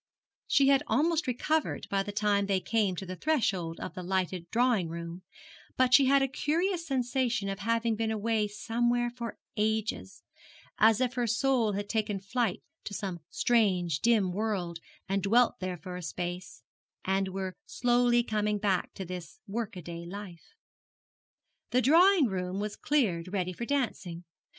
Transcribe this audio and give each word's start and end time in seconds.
She 0.47 0.69
had 0.69 0.81
almost 0.87 1.27
recovered 1.27 1.85
by 1.91 2.01
the 2.01 2.11
time 2.11 2.47
they 2.47 2.59
came 2.59 2.95
to 2.95 3.05
the 3.05 3.15
threshold 3.15 3.79
of 3.79 3.93
the 3.93 4.01
lighted 4.01 4.49
drawing 4.49 4.89
room; 4.89 5.21
but 5.77 5.93
she 5.93 6.05
had 6.05 6.23
a 6.23 6.27
curious 6.27 6.87
sensation 6.87 7.47
of 7.49 7.59
having 7.59 7.95
been 7.95 8.09
away 8.09 8.47
somewhere 8.47 9.11
for 9.11 9.37
ages, 9.55 10.23
as 10.79 11.01
if 11.01 11.13
her 11.13 11.27
soul 11.27 11.73
had 11.73 11.87
taken 11.87 12.19
flight 12.19 12.63
to 12.85 12.95
some 12.95 13.19
strange 13.29 13.99
dim 13.99 14.31
world 14.31 14.79
and 15.07 15.21
dwelt 15.21 15.59
there 15.59 15.77
for 15.77 15.95
a 15.95 16.01
space, 16.01 16.63
and 17.05 17.27
were 17.27 17.53
slowly 17.67 18.23
coming 18.23 18.57
back 18.57 18.91
to 18.95 19.05
this 19.05 19.39
work 19.47 19.75
a 19.75 19.83
day 19.83 20.03
life. 20.03 20.55
The 21.69 21.81
drawing 21.83 22.25
room 22.25 22.59
was 22.59 22.75
cleared 22.75 23.31
ready 23.31 23.53
for 23.53 23.65
dancing. 23.65 24.23